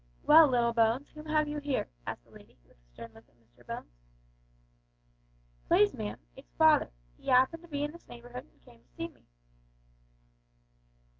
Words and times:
"Well, 0.23 0.47
little 0.47 0.73
Bones, 0.73 1.11
whom 1.11 1.27
have 1.27 1.47
you 1.47 1.59
here?" 1.59 1.87
asked 2.07 2.23
the 2.23 2.31
lady, 2.31 2.57
with 2.67 2.75
a 2.75 2.81
stern 2.87 3.11
look 3.13 3.25
at 3.29 3.35
Mr 3.39 3.63
Bones. 3.67 3.91
"Please, 5.67 5.93
ma'am, 5.93 6.17
it's 6.35 6.55
father. 6.55 6.89
He 7.17 7.29
'appened 7.29 7.61
to 7.61 7.69
be 7.69 7.83
in 7.83 7.91
this 7.91 8.07
neighbourhood, 8.07 8.45
and 8.51 8.61
came 8.63 8.81
to 8.81 8.89
see 8.95 9.09
me." 9.09 9.27